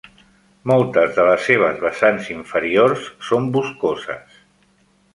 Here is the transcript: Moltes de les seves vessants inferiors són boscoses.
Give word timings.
Moltes 0.71 1.11
de 1.17 1.25
les 1.27 1.43
seves 1.51 1.77
vessants 1.85 2.33
inferiors 2.39 3.07
són 3.31 3.55
boscoses. 3.59 4.45